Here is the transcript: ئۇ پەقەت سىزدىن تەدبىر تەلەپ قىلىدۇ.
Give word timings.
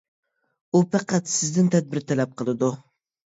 ئۇ 0.69 0.79
پەقەت 0.95 1.29
سىزدىن 1.33 1.69
تەدبىر 1.75 2.05
تەلەپ 2.13 2.35
قىلىدۇ. 2.41 2.71